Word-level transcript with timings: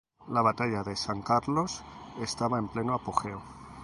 La 0.29 0.41
Batalla 0.41 0.81
de 0.81 0.95
San 0.95 1.21
Carlos 1.21 1.83
estaba 2.19 2.57
en 2.57 2.69
pleno 2.69 2.95
apogeo. 2.95 3.39